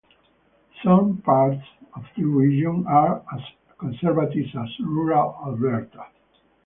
[0.83, 1.63] Some parts
[1.93, 3.41] of this region are as
[3.77, 6.07] conservative as rural Alberta.